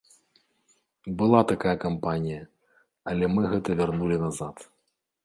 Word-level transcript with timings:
Была 1.19 1.41
такая 1.51 1.73
кампанія, 1.85 2.39
але 3.13 3.29
мы 3.35 3.41
гэта 3.53 3.77
вярнулі 3.83 4.17
назад. 4.25 4.55